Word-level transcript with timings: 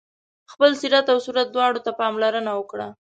خپل 0.51 0.71
سیرت 0.81 1.07
او 1.13 1.19
صورت 1.25 1.47
دواړو 1.51 1.83
ته 1.85 1.91
پاملرنه 1.99 2.51
وکړه. 2.55 2.87